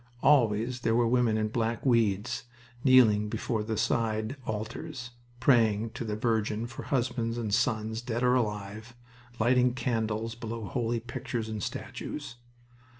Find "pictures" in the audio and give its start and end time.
11.01-11.49